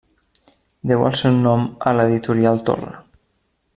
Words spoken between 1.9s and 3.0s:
a l'editorial Torre.